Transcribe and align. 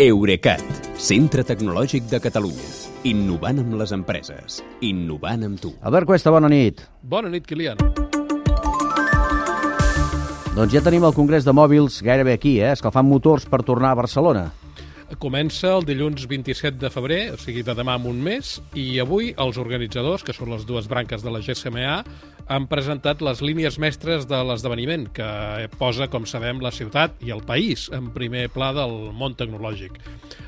Eurecat, 0.00 0.62
centre 0.96 1.42
tecnològic 1.44 2.06
de 2.08 2.16
Catalunya. 2.24 2.68
Innovant 3.10 3.58
amb 3.60 3.74
les 3.76 3.90
empreses. 3.92 4.62
Innovant 4.88 5.44
amb 5.44 5.60
tu. 5.60 5.74
Albert 5.84 6.08
Cuesta, 6.08 6.32
bona 6.32 6.48
nit. 6.48 6.80
Bona 7.04 7.28
nit, 7.28 7.44
Kilian. 7.44 7.76
Doncs 10.56 10.72
ja 10.72 10.80
tenim 10.80 11.04
el 11.04 11.12
Congrés 11.12 11.44
de 11.44 11.52
Mòbils 11.52 12.00
gairebé 12.00 12.38
aquí, 12.38 12.54
eh? 12.62 12.72
escalfant 12.72 13.04
motors 13.04 13.44
per 13.44 13.60
tornar 13.68 13.92
a 13.92 14.00
Barcelona. 14.00 14.46
Comença 15.20 15.74
el 15.76 15.84
dilluns 15.84 16.24
27 16.24 16.80
de 16.80 16.88
febrer, 16.88 17.20
o 17.34 17.36
sigui 17.36 17.60
de 17.60 17.76
demà 17.76 17.98
en 18.00 18.08
un 18.08 18.24
mes, 18.24 18.62
i 18.72 18.96
avui 19.02 19.34
els 19.36 19.60
organitzadors, 19.60 20.24
que 20.24 20.32
són 20.32 20.54
les 20.54 20.64
dues 20.64 20.88
branques 20.88 21.20
de 21.20 21.36
la 21.36 21.44
GSMA, 21.44 21.98
han 22.52 22.66
presentat 22.68 23.22
les 23.24 23.40
línies 23.44 23.78
mestres 23.80 24.26
de 24.28 24.38
l'esdeveniment, 24.46 25.06
que 25.14 25.68
posa, 25.80 26.08
com 26.12 26.26
sabem, 26.28 26.60
la 26.62 26.72
ciutat 26.74 27.16
i 27.24 27.32
el 27.34 27.42
país 27.48 27.88
en 27.94 28.10
primer 28.14 28.48
pla 28.52 28.72
del 28.76 29.12
món 29.16 29.36
tecnològic. 29.38 29.96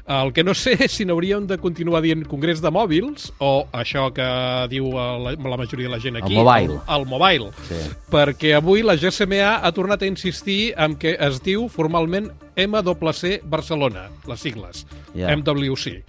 El 0.05 0.35
que 0.37 0.45
no 0.45 0.53
sé 0.59 0.77
és 0.85 0.99
si 0.99 1.07
n'hauríem 1.09 1.47
de 1.49 1.57
continuar 1.63 2.03
dient 2.05 2.27
Congrés 2.29 2.61
de 2.61 2.73
Mòbils 2.75 3.31
o 3.41 3.53
això 3.73 4.11
que 4.15 4.27
diu 4.73 4.91
la, 4.93 5.33
la 5.33 5.61
majoria 5.61 5.89
de 5.89 5.95
la 5.95 6.01
gent 6.03 6.21
aquí... 6.21 6.37
El 6.37 6.45
mobile. 6.45 6.77
El, 6.77 7.01
el 7.01 7.09
mobile. 7.09 7.51
Sí. 7.71 7.81
Perquè 8.13 8.53
avui 8.59 8.85
la 8.85 8.99
GSMA 9.01 9.57
ha 9.65 9.73
tornat 9.77 10.05
a 10.05 10.11
insistir 10.11 10.75
en 10.77 10.99
que 11.01 11.17
es 11.17 11.41
diu 11.45 11.69
formalment 11.73 12.31
MWC 12.61 13.41
Barcelona, 13.49 14.11
les 14.29 14.45
sigles, 14.45 14.85
Ja. 15.15 15.31
MWC. 15.37 16.01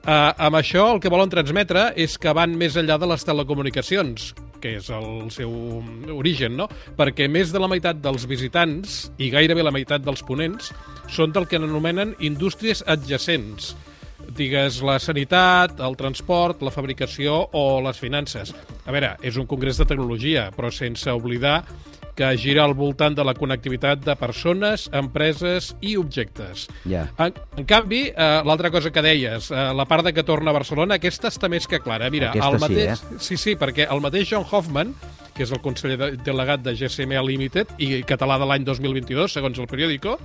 Uh, 0.00 0.32
amb 0.40 0.56
això 0.56 0.86
el 0.94 1.00
que 1.00 1.10
volen 1.12 1.28
transmetre 1.32 1.90
és 2.00 2.14
que 2.20 2.32
van 2.36 2.54
més 2.56 2.76
enllà 2.80 2.96
de 3.00 3.08
les 3.08 3.24
telecomunicacions, 3.24 4.30
que 4.62 4.76
és 4.78 4.90
el 4.94 5.30
seu 5.34 5.52
origen, 6.14 6.56
no? 6.60 6.68
Perquè 6.98 7.28
més 7.32 7.52
de 7.54 7.62
la 7.62 7.68
meitat 7.70 8.00
dels 8.04 8.26
visitants 8.30 9.06
i 9.18 9.30
gairebé 9.32 9.64
la 9.66 9.74
meitat 9.74 10.04
dels 10.04 10.22
ponents 10.26 10.72
són 11.10 11.34
del 11.34 11.48
que 11.50 11.58
anomenen 11.58 12.14
indústries 12.20 12.84
adjacents, 12.86 13.74
digues 14.36 14.80
la 14.86 14.98
sanitat, 15.02 15.80
el 15.84 15.96
transport, 15.98 16.62
la 16.62 16.72
fabricació 16.74 17.42
o 17.52 17.64
les 17.84 18.00
finances. 18.00 18.54
A 18.84 18.94
veure, 18.94 19.14
és 19.26 19.38
un 19.40 19.48
congrés 19.50 19.80
de 19.80 19.86
tecnologia, 19.88 20.50
però 20.56 20.72
sense 20.74 21.10
oblidar 21.12 21.62
que 22.20 22.28
gira 22.36 22.64
al 22.64 22.74
voltant 22.74 23.14
de 23.16 23.24
la 23.24 23.32
connectivitat 23.32 24.02
de 24.04 24.16
persones, 24.20 24.88
empreses 24.92 25.70
i 25.80 25.94
objectes. 25.96 26.66
Ja. 26.84 27.06
En, 27.16 27.32
en 27.56 27.68
canvi, 27.68 28.02
eh, 28.10 28.28
l'altra 28.44 28.70
cosa 28.74 28.92
que 28.92 29.04
deies, 29.04 29.48
eh, 29.50 29.62
la 29.76 29.86
part 29.88 30.04
de 30.04 30.12
que 30.12 30.26
torna 30.26 30.52
a 30.52 30.58
Barcelona, 30.58 30.98
aquesta 31.00 31.30
està 31.32 31.48
més 31.48 31.68
que 31.70 31.80
clara. 31.80 32.10
Mira, 32.12 32.34
Aquesta 32.34 32.50
el 32.50 32.58
sí, 32.58 32.66
mateix, 32.66 32.92
eh? 32.92 33.22
sí, 33.24 33.40
sí, 33.40 33.56
perquè 33.56 33.88
el 33.88 34.04
mateix 34.04 34.34
John 34.34 34.44
Hoffman, 34.44 34.92
que 35.32 35.46
és 35.46 35.54
el 35.54 35.62
conseller 35.64 35.96
de, 35.96 36.10
delegat 36.26 36.60
de 36.66 36.74
GSMA 36.76 37.22
Limited 37.24 37.76
i 37.80 38.02
català 38.04 38.36
de 38.42 38.48
l'any 38.50 38.68
2022, 38.68 39.38
segons 39.38 39.62
el 39.62 39.70
periòdico, 39.70 40.18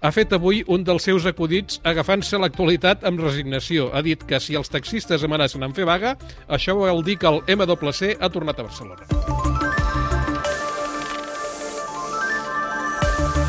ha 0.00 0.10
fet 0.14 0.32
avui 0.36 0.62
un 0.70 0.84
dels 0.86 1.06
seus 1.08 1.26
acudits 1.26 1.80
agafant-se 1.88 2.38
l'actualitat 2.38 3.06
amb 3.08 3.22
resignació. 3.24 3.90
Ha 3.92 4.02
dit 4.06 4.22
que 4.28 4.40
si 4.40 4.58
els 4.58 4.70
taxistes 4.70 5.24
amenacen 5.26 5.66
en 5.66 5.74
fer 5.74 5.88
vaga, 5.88 6.16
això 6.48 6.76
vol 6.78 7.02
dir 7.06 7.18
que 7.18 7.30
el 7.30 7.42
MWC 7.58 8.18
ha 8.20 8.30
tornat 8.30 8.60
a 8.60 8.68
Barcelona. 8.68 9.57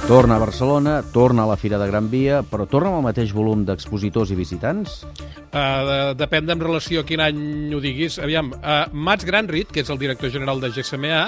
Torna 0.09 0.37
a 0.37 0.41
Barcelona, 0.41 1.03
torna 1.13 1.43
a 1.43 1.45
la 1.45 1.55
Fira 1.55 1.77
de 1.77 1.85
Gran 1.85 2.07
Via, 2.09 2.39
però 2.41 2.65
torna 2.65 2.89
amb 2.89 2.97
el 2.97 3.03
mateix 3.05 3.29
volum 3.29 3.61
d'expositors 3.61 4.31
i 4.33 4.37
visitants? 4.39 5.03
Uh, 5.05 5.59
de, 5.85 5.97
depèn 6.17 6.47
de 6.47 6.55
en 6.55 6.63
relació 6.63 7.03
a 7.03 7.05
quin 7.05 7.21
any 7.21 7.69
ho 7.77 7.81
diguis. 7.83 8.17
Aviam, 8.17 8.49
uh, 8.57 8.89
Mats 8.89 9.27
Granrit, 9.27 9.69
que 9.69 9.83
és 9.83 9.91
el 9.93 10.01
director 10.01 10.33
general 10.33 10.63
de 10.63 10.71
GSMA, 10.73 11.19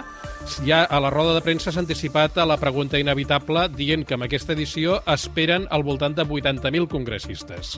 ja 0.65 0.81
a 0.89 1.01
la 1.03 1.11
roda 1.13 1.35
de 1.37 1.43
premsa 1.45 1.69
s'ha 1.69 1.83
anticipat 1.83 2.41
a 2.41 2.47
la 2.49 2.57
pregunta 2.57 2.97
inevitable 2.97 3.67
dient 3.75 4.01
que 4.01 4.17
amb 4.17 4.25
aquesta 4.25 4.57
edició 4.57 4.97
esperen 5.13 5.69
al 5.69 5.85
voltant 5.85 6.17
de 6.17 6.25
80.000 6.25 6.89
congressistes. 6.89 7.75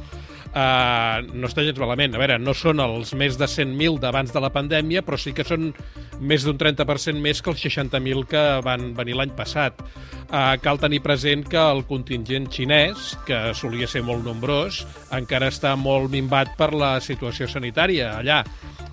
Uh, 0.53 1.19
no 1.35 1.51
està 1.51 1.67
gens 1.67 1.83
malament. 1.83 2.15
A 2.15 2.23
veure, 2.23 2.39
no 2.39 2.55
són 2.55 2.79
els 2.79 3.11
més 3.11 3.35
de 3.35 3.51
100.000 3.51 3.99
d'abans 3.99 4.31
de 4.31 4.39
la 4.39 4.53
pandèmia, 4.55 5.03
però 5.03 5.19
sí 5.19 5.35
que 5.35 5.43
són 5.43 5.73
més 6.23 6.47
d'un 6.47 6.55
30% 6.55 7.19
més 7.19 7.43
que 7.43 7.51
els 7.51 7.67
60.000 7.67 8.23
que 8.31 8.49
van 8.63 8.93
venir 8.95 9.19
l'any 9.19 9.35
passat. 9.35 9.83
Uh, 10.33 10.55
cal 10.65 10.79
tenir 10.81 10.97
present 11.05 11.43
que 11.45 11.61
el 11.61 11.83
contingent 11.85 12.47
xinès, 12.49 13.11
que 13.27 13.37
solia 13.53 13.85
ser 13.85 14.01
molt 14.01 14.25
nombrós, 14.25 14.79
encara 15.13 15.51
està 15.53 15.75
molt 15.77 16.09
minvat 16.09 16.55
per 16.57 16.71
la 16.73 16.95
situació 17.05 17.45
sanitària 17.45 18.15
allà. 18.17 18.39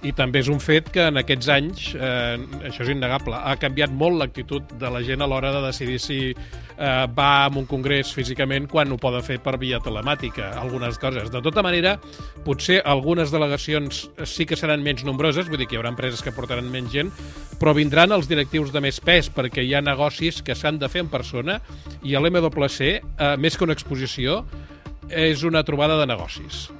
I 0.00 0.14
també 0.16 0.40
és 0.40 0.48
un 0.48 0.60
fet 0.62 0.86
que 0.94 1.02
en 1.10 1.20
aquests 1.20 1.48
anys, 1.52 1.90
eh, 1.92 2.38
això 2.70 2.86
és 2.86 2.92
innegable, 2.94 3.36
ha 3.36 3.52
canviat 3.60 3.92
molt 3.92 4.16
l'actitud 4.16 4.72
de 4.80 4.90
la 4.92 5.02
gent 5.04 5.20
a 5.20 5.28
l'hora 5.28 5.50
de 5.52 5.60
decidir 5.66 5.98
si 6.00 6.18
eh, 6.32 7.06
va 7.12 7.44
a 7.44 7.50
un 7.52 7.66
congrés 7.68 8.14
físicament 8.16 8.68
quan 8.70 8.92
ho 8.92 8.96
poden 8.96 9.22
fer 9.22 9.36
per 9.44 9.58
via 9.60 9.80
telemàtica, 9.84 10.54
algunes 10.60 10.96
coses. 10.98 11.28
De 11.30 11.42
tota 11.44 11.62
manera, 11.62 11.98
potser 12.46 12.80
algunes 12.84 13.30
delegacions 13.30 14.06
sí 14.24 14.46
que 14.48 14.56
seran 14.56 14.80
menys 14.82 15.04
nombroses, 15.04 15.50
vull 15.52 15.60
dir 15.60 15.68
que 15.68 15.76
hi 15.76 15.82
haurà 15.82 15.92
empreses 15.92 16.24
que 16.24 16.32
portaran 16.32 16.70
menys 16.72 16.96
gent, 16.96 17.12
però 17.60 17.76
vindran 17.76 18.16
els 18.16 18.30
directius 18.30 18.72
de 18.72 18.80
més 18.80 19.02
pes 19.04 19.28
perquè 19.28 19.66
hi 19.66 19.74
ha 19.76 19.84
negocis 19.84 20.40
que 20.40 20.56
s'han 20.56 20.80
de 20.80 20.88
fer 20.88 21.04
en 21.04 21.12
persona 21.12 21.60
i 22.00 22.16
l'MWC, 22.16 22.80
eh, 22.88 23.36
més 23.36 23.56
que 23.56 23.68
una 23.68 23.76
exposició, 23.76 24.46
és 25.10 25.42
una 25.44 25.64
trobada 25.66 25.98
de 26.00 26.06
negocis. 26.06 26.70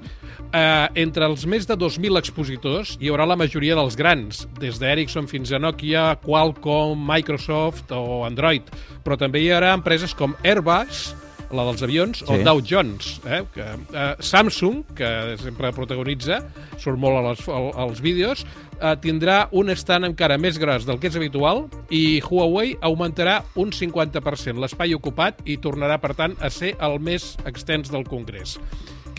Eh, 0.53 0.89
entre 1.05 1.29
els 1.31 1.45
més 1.47 1.63
de 1.69 1.77
2.000 1.79 2.19
expositors 2.19 2.97
hi 2.99 3.07
haurà 3.13 3.23
la 3.29 3.37
majoria 3.39 3.77
dels 3.79 3.95
grans, 3.95 4.49
des 4.59 4.81
d'Ericsson 4.83 5.29
fins 5.31 5.53
a 5.55 5.61
Nokia, 5.63 6.17
Qualcomm, 6.25 6.99
Microsoft 7.07 7.93
o 7.95 8.25
Android, 8.27 8.67
però 9.07 9.15
també 9.21 9.45
hi 9.45 9.53
haurà 9.55 9.77
empreses 9.79 10.11
com 10.19 10.35
Airbus, 10.43 11.13
la 11.55 11.65
dels 11.67 11.83
avions, 11.83 12.23
o 12.27 12.35
Sí. 12.37 12.43
Dow 12.47 12.61
Jones. 12.63 13.21
Eh? 13.27 13.45
Que, 13.55 13.63
eh, 13.95 14.15
Samsung, 14.19 14.85
que 14.95 15.37
sempre 15.39 15.71
protagonitza, 15.73 16.41
surt 16.79 16.99
molt 16.99 17.19
a 17.19 17.23
les, 17.29 17.47
al- 17.49 17.73
als 17.87 18.01
vídeos, 18.01 18.45
eh, 18.81 18.97
tindrà 19.03 19.49
un 19.53 19.71
stand 19.71 20.05
encara 20.05 20.37
més 20.39 20.59
gros 20.59 20.85
del 20.87 20.99
que 20.99 21.09
és 21.09 21.17
habitual 21.17 21.69
i 21.91 22.21
Huawei 22.21 22.77
augmentarà 22.81 23.43
un 23.55 23.71
50% 23.71 24.59
l'espai 24.59 24.95
ocupat 24.95 25.43
i 25.45 25.59
tornarà, 25.59 25.99
per 26.01 26.15
tant, 26.15 26.35
a 26.41 26.51
ser 26.51 26.75
el 26.81 26.99
més 26.99 27.37
extens 27.45 27.91
del 27.91 28.03
Congrés 28.05 28.59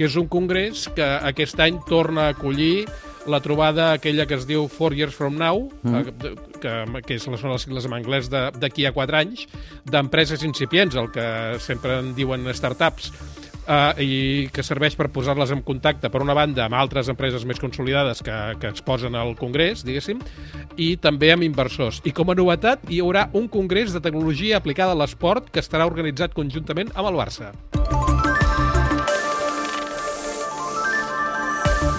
que 0.02 0.08
és 0.10 0.16
un 0.18 0.26
congrés 0.26 0.88
que 0.98 1.06
aquest 1.30 1.60
any 1.62 1.76
torna 1.86 2.24
a 2.26 2.34
acollir 2.34 2.88
la 3.30 3.38
trobada 3.40 3.92
aquella 3.94 4.26
que 4.26 4.34
es 4.34 4.48
diu 4.50 4.66
Four 4.66 4.96
Years 4.98 5.14
From 5.14 5.38
Now, 5.38 5.68
mm. 5.84 6.32
que, 6.58 6.74
que 7.06 7.18
són 7.22 7.38
les 7.38 7.62
sigles 7.62 7.86
en 7.86 7.94
anglès 7.94 8.32
d'aquí 8.34 8.88
a 8.90 8.94
4 8.96 9.20
anys, 9.20 9.46
d'empreses 9.86 10.42
incipients, 10.42 10.98
el 10.98 11.12
que 11.14 11.28
sempre 11.62 12.00
en 12.02 12.16
diuen 12.18 12.50
startups, 12.50 13.14
Uh, 13.62 13.94
i 14.02 14.14
que 14.50 14.64
serveix 14.66 14.96
per 14.98 15.06
posar-les 15.14 15.52
en 15.54 15.60
contacte, 15.62 16.10
per 16.10 16.24
una 16.26 16.34
banda, 16.34 16.66
amb 16.66 16.76
altres 16.80 17.12
empreses 17.14 17.46
més 17.46 17.62
consolidades 17.62 18.24
que, 18.26 18.34
que 18.60 18.72
exposen 18.74 19.14
al 19.16 19.36
Congrés, 19.38 19.86
diguéssim, 19.86 20.20
i 20.82 20.96
també 20.98 21.30
amb 21.32 21.46
inversors. 21.46 22.02
I 22.02 22.12
com 22.18 22.34
a 22.34 22.36
novetat, 22.36 22.90
hi 22.90 23.04
haurà 23.06 23.30
un 23.38 23.46
congrés 23.54 23.94
de 23.94 24.02
tecnologia 24.02 24.58
aplicada 24.58 24.98
a 24.98 25.04
l'esport 25.06 25.54
que 25.54 25.62
estarà 25.62 25.86
organitzat 25.86 26.34
conjuntament 26.34 26.90
amb 26.98 27.14
el 27.14 27.22
Barça. 27.22 27.54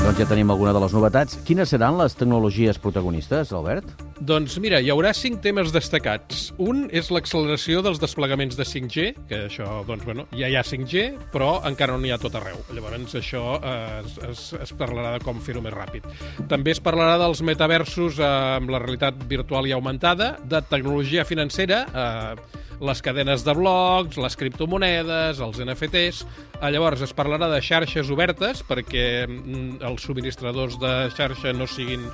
Doncs 0.03 0.19
ja 0.19 0.25
tenim 0.27 0.51
alguna 0.51 0.73
de 0.75 0.81
les 0.83 0.95
novetats. 0.97 1.37
Quines 1.47 1.71
seran 1.71 1.95
les 1.95 2.17
tecnologies 2.19 2.79
protagonistes, 2.83 3.53
Albert? 3.55 3.93
Doncs 4.19 4.57
mira, 4.59 4.81
hi 4.83 4.91
haurà 4.91 5.13
cinc 5.15 5.39
temes 5.45 5.71
destacats. 5.71 6.49
Un 6.59 6.89
és 6.91 7.07
l'acceleració 7.15 7.85
dels 7.87 8.01
desplegaments 8.03 8.59
de 8.59 8.67
5G, 8.67 9.05
que 9.31 9.39
això, 9.47 9.69
doncs, 9.87 10.03
bueno, 10.09 10.25
ja 10.35 10.51
hi 10.51 10.57
ha 10.59 10.65
5G, 10.67 11.05
però 11.31 11.53
encara 11.71 11.95
no 11.95 12.03
n'hi 12.03 12.11
ha 12.11 12.19
tot 12.19 12.35
arreu. 12.41 12.59
Llavors, 12.75 13.15
això 13.21 13.45
eh, 13.61 14.01
es, 14.03 14.19
es, 14.27 14.43
es 14.67 14.75
parlarà 14.75 15.15
de 15.15 15.23
com 15.23 15.39
fer-ho 15.39 15.63
més 15.63 15.77
ràpid. 15.77 16.11
També 16.51 16.75
es 16.75 16.83
parlarà 16.83 17.15
dels 17.23 17.45
metaversos 17.47 18.19
eh, 18.19 18.33
amb 18.59 18.75
la 18.75 18.83
realitat 18.83 19.23
virtual 19.31 19.71
i 19.71 19.77
augmentada, 19.79 20.33
de 20.43 20.65
tecnologia 20.67 21.23
financera, 21.29 21.85
eh, 21.87 22.62
les 22.83 23.03
cadenes 23.03 23.45
de 23.47 23.53
blocs, 23.55 24.19
les 24.19 24.37
criptomonedes, 24.39 25.41
els 25.41 25.61
NFTs... 25.63 26.25
Eh, 26.63 26.71
llavors, 26.71 27.01
es 27.03 27.11
parlarà 27.11 27.49
de 27.51 27.59
xarxes 27.63 28.11
obertes 28.15 28.61
perquè 28.67 29.25
mm, 29.27 29.81
els 29.87 30.05
subministradors 30.07 30.77
de 30.79 30.93
xarxa 31.11 31.51
no 31.57 31.67
siguin 31.67 32.05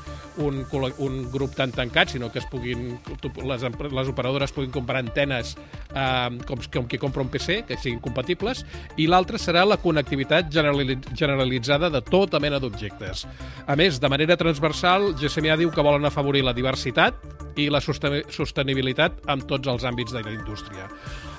un, 0.40 0.62
un 1.04 1.18
grup 1.32 1.52
tan 1.56 1.72
tancat, 1.72 2.14
sinó 2.14 2.30
que 2.32 2.40
es 2.40 2.46
puguin, 2.48 2.94
les, 3.44 3.66
les 3.92 4.08
operadores 4.08 4.54
puguin 4.56 4.72
comprar 4.72 5.02
antenes 5.04 5.54
eh, 5.92 6.30
com, 6.48 6.64
com 6.72 6.88
qui 6.88 7.00
compra 7.00 7.24
un 7.24 7.32
PC, 7.32 7.62
que 7.68 7.76
siguin 7.76 8.00
compatibles, 8.04 8.64
i 8.96 9.08
l'altre 9.08 9.40
serà 9.40 9.66
la 9.68 9.80
connectivitat 9.82 10.48
generali- 10.52 10.96
generalitzada 11.12 11.92
de 11.92 12.00
tota 12.08 12.40
mena 12.40 12.60
d'objectes. 12.60 13.26
A 13.68 13.76
més, 13.76 14.00
de 14.00 14.12
manera 14.12 14.40
transversal, 14.40 15.12
GSMA 15.20 15.60
diu 15.60 15.72
que 15.72 15.84
volen 15.84 16.08
afavorir 16.08 16.44
la 16.46 16.56
diversitat 16.56 17.20
i 17.58 17.68
la 17.72 17.82
sosten- 17.84 18.22
sostenibilitat 18.32 19.24
en 19.28 19.42
tots 19.50 19.68
els 19.68 19.84
àmbits 19.88 20.14
de 20.14 20.22
la 20.22 20.34
indústria. 20.34 20.88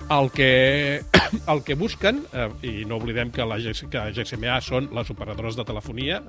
el 0.10 0.32
que, 0.32 1.02
el 1.54 1.64
que 1.64 1.76
busquen, 1.76 2.24
eh, 2.34 2.50
i 2.66 2.86
no 2.90 2.98
oblidem 2.98 3.32
que 3.32 3.46
la 3.46 3.60
que 3.62 4.02
GSMA 4.16 4.58
són 4.66 4.90
les 4.96 5.10
operadores 5.14 5.58
de 5.58 5.66
telefonia, 5.68 6.20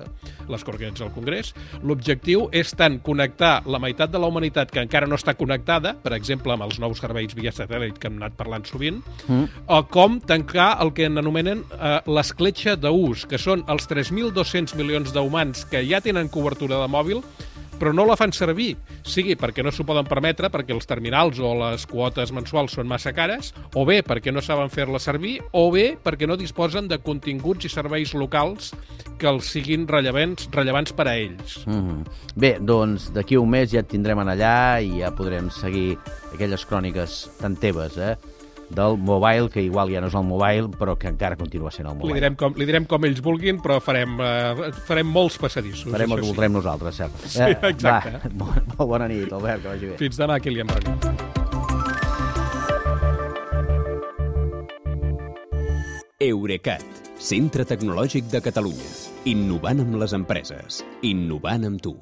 les 0.49 0.65
corrents 0.67 1.01
al 1.01 1.11
Congrés, 1.15 1.53
l'objectiu 1.81 2.47
és 2.53 2.75
tant 2.77 2.99
connectar 3.01 3.63
la 3.65 3.81
meitat 3.81 4.13
de 4.13 4.21
la 4.21 4.29
humanitat 4.29 4.71
que 4.71 4.83
encara 4.83 5.09
no 5.09 5.17
està 5.17 5.33
connectada, 5.37 5.95
per 6.03 6.13
exemple, 6.17 6.53
amb 6.53 6.67
els 6.67 6.79
nous 6.79 7.01
serveis 7.01 7.33
via 7.37 7.53
satèl·lit 7.55 7.97
que 7.97 8.11
hem 8.11 8.19
anat 8.21 8.37
parlant 8.37 8.67
sovint, 8.69 9.01
mm. 9.27 9.65
o 9.73 9.81
com 9.89 10.19
tancar 10.21 10.75
el 10.83 10.93
que 10.93 11.09
anomenen 11.09 11.65
eh, 11.73 11.97
l'escletxa 12.05 12.77
d'ús, 12.77 13.25
que 13.25 13.41
són 13.41 13.65
els 13.71 13.89
3.200 13.89 14.77
milions 14.77 15.15
d'humans 15.15 15.65
que 15.71 15.83
ja 15.89 16.03
tenen 16.05 16.29
cobertura 16.29 16.83
de 16.83 16.91
mòbil, 16.91 17.25
però 17.81 17.95
no 17.97 18.05
la 18.05 18.13
fan 18.13 18.29
servir, 18.29 18.75
sigui 19.01 19.33
perquè 19.41 19.63
no 19.65 19.71
s'ho 19.73 19.81
poden 19.89 20.05
permetre, 20.05 20.51
perquè 20.53 20.75
els 20.75 20.85
terminals 20.85 21.39
o 21.41 21.55
les 21.63 21.87
quotes 21.89 22.29
mensuals 22.29 22.75
són 22.77 22.85
massa 22.85 23.09
cares, 23.17 23.55
o 23.73 23.87
bé 23.89 24.03
perquè 24.05 24.29
no 24.29 24.43
saben 24.45 24.69
fer-la 24.69 25.01
servir, 25.01 25.39
o 25.57 25.63
bé 25.73 25.95
perquè 25.97 26.29
no 26.29 26.37
disposen 26.37 26.85
de 26.91 26.99
continguts 27.01 27.65
i 27.65 27.73
serveis 27.73 28.13
locals 28.13 28.75
que 29.17 29.29
els 29.29 29.49
siguin 29.49 29.87
rellevants, 29.89 30.45
rellevants 30.53 30.93
per 30.93 31.07
a 31.07 31.15
ells. 31.17 31.65
Mm 31.65 31.81
-hmm. 31.81 32.05
Bé, 32.35 32.57
doncs 32.61 33.09
d'aquí 33.13 33.37
un 33.37 33.49
mes 33.49 33.71
ja 33.71 33.79
et 33.79 33.87
tindrem 33.87 34.19
en 34.19 34.29
allà 34.29 34.81
i 34.81 35.01
ja 35.01 35.11
podrem 35.11 35.49
seguir 35.49 35.97
aquelles 36.33 36.65
cròniques 36.65 37.29
tan 37.41 37.55
teves, 37.55 37.97
eh? 37.97 38.15
Del 38.75 38.97
mobile, 38.97 39.49
que 39.49 39.61
igual 39.63 39.91
ja 39.93 40.01
no 40.01 40.07
és 40.07 40.15
el 40.15 40.23
mobile, 40.27 40.69
però 40.79 40.97
que 40.97 41.07
encara 41.11 41.35
continua 41.39 41.71
sent 41.71 41.87
el 41.87 41.93
Li 41.95 41.99
mobile. 41.99 42.19
direm, 42.19 42.35
com, 42.39 42.53
li 42.57 42.65
direm 42.65 42.85
com 42.85 43.05
ells 43.05 43.21
vulguin, 43.21 43.59
però 43.61 43.79
farem, 43.83 44.17
eh, 44.19 44.71
farem 44.87 45.07
molts 45.07 45.37
passadissos. 45.37 45.91
Farem 45.91 46.11
el 46.11 46.17
que 46.17 46.21
això 46.21 46.29
sí. 46.29 46.33
voldrem 46.33 46.53
nosaltres, 46.53 46.95
cert. 46.95 47.11
Sí, 47.27 47.41
exacte. 47.43 48.17
Va, 48.23 48.33
molt, 48.45 48.73
molt 48.77 48.89
bona 48.95 49.07
nit, 49.11 49.31
Albert, 49.31 49.61
que 49.63 49.67
vagi 49.75 49.91
bé. 49.93 49.97
Fins 50.01 50.17
demà, 50.21 50.39
Kilian 50.39 50.67
Rani. 50.67 50.97
Eurecat, 56.21 56.85
centre 57.17 57.65
tecnològic 57.65 58.29
de 58.29 58.41
Catalunya. 58.45 58.91
Innovant 59.31 59.81
amb 59.81 59.97
les 60.01 60.13
empreses. 60.17 60.83
Innovant 61.01 61.65
amb 61.65 61.81
tu. 61.81 61.95